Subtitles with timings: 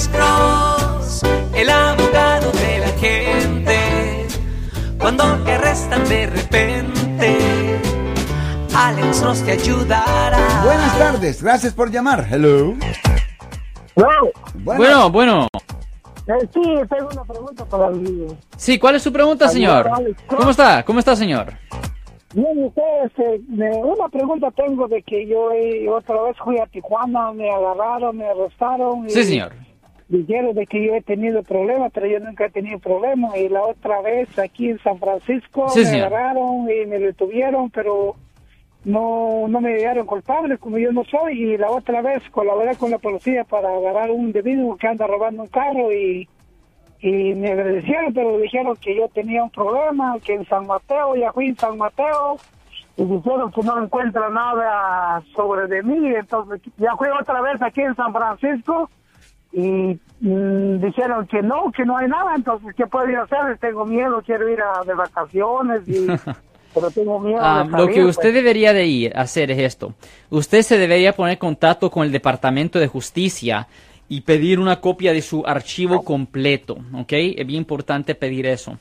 [0.00, 1.22] Alex Cross,
[1.54, 4.26] el abogado de la gente.
[4.98, 7.38] Cuando te arrestan de repente,
[8.74, 10.62] Alex Cross te ayudará.
[10.64, 12.26] Buenas tardes, gracias por llamar.
[12.30, 12.72] Hello.
[14.54, 15.46] Bueno, bueno.
[15.54, 18.38] Eh, sí, tengo una pregunta para el...
[18.56, 19.90] Sí, ¿cuál es su pregunta, señor?
[20.28, 20.82] ¿Cómo está?
[20.82, 21.52] ¿Cómo está, señor?
[22.32, 26.64] Bien, ustedes, eh, me- una pregunta tengo de que yo eh, otra vez fui a
[26.68, 29.04] Tijuana, me agarraron, me arrestaron.
[29.06, 29.52] y Sí, señor.
[30.10, 33.34] Dijeron de que yo he tenido problemas, pero yo nunca he tenido problemas.
[33.36, 36.06] Y la otra vez aquí en San Francisco Sí, me señor.
[36.08, 38.16] agarraron y me detuvieron, pero
[38.84, 41.40] no no me hallaron culpable como yo no soy.
[41.52, 45.42] Y la otra vez colaboré con la policía para agarrar un individuo que anda robando
[45.42, 46.28] un carro y
[47.02, 51.32] y me agradecieron, pero dijeron que yo tenía un problema, que en San Mateo, ya
[51.32, 52.36] fui en San Mateo,
[52.98, 57.80] y dijeron que no encuentran nada sobre de mí, entonces ya fui otra vez aquí
[57.80, 58.90] en San Francisco,
[59.52, 63.58] y mm, dijeron que no, que no hay nada, entonces, ¿qué puedo yo hacer?
[63.58, 66.06] Tengo miedo, quiero ir a, de vacaciones, y,
[66.74, 67.40] pero tengo miedo.
[67.42, 68.16] Ah, de lo salir, que pues.
[68.16, 69.94] usted debería de ir a hacer es esto.
[70.30, 73.66] Usted se debería poner en contacto con el Departamento de Justicia
[74.08, 77.12] y pedir una copia de su archivo completo, ¿ok?
[77.12, 78.78] Es bien importante pedir eso.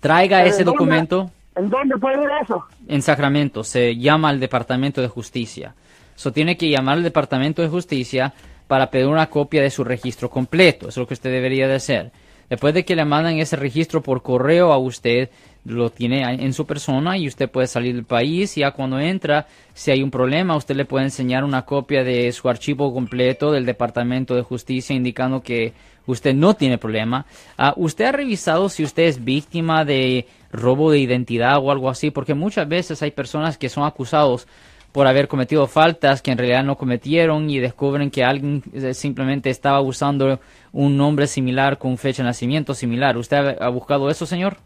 [0.00, 2.64] Traiga ¿Pero ese dónde- documento ¿En dónde puedo ir eso?
[2.88, 3.64] en Sacramento.
[3.64, 5.74] Se llama al Departamento de Justicia.
[6.14, 8.32] So tiene que llamar al Departamento de Justicia
[8.70, 10.86] para pedir una copia de su registro completo.
[10.86, 12.12] Eso es lo que usted debería de hacer.
[12.48, 15.28] Después de que le mandan ese registro por correo a usted,
[15.64, 18.54] lo tiene en su persona y usted puede salir del país.
[18.54, 22.48] Ya cuando entra, si hay un problema, usted le puede enseñar una copia de su
[22.48, 25.72] archivo completo del Departamento de Justicia indicando que
[26.06, 27.26] usted no tiene problema.
[27.58, 32.12] Ah, ¿Usted ha revisado si usted es víctima de robo de identidad o algo así?
[32.12, 34.46] Porque muchas veces hay personas que son acusados
[34.92, 39.50] por haber cometido faltas que en realidad no cometieron y descubren que alguien eh, simplemente
[39.50, 40.40] estaba usando
[40.72, 43.16] un nombre similar con fecha de nacimiento similar.
[43.16, 44.56] ¿Usted ha, buscado eso, señor?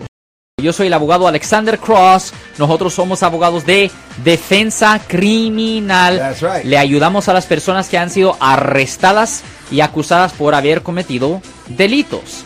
[0.62, 2.34] Yo soy el abogado Alexander Cross.
[2.58, 3.91] Nosotros somos abogados de
[4.24, 6.18] defensa criminal.
[6.18, 6.64] That's right.
[6.64, 12.46] Le ayudamos a las personas que han sido arrestadas y acusadas por haber cometido delitos.